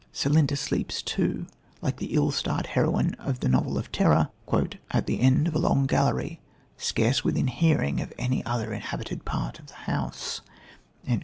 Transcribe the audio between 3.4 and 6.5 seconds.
the novel of terror, "at the end of a long gallery,